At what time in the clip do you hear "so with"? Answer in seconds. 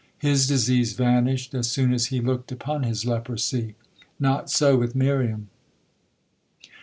4.49-4.95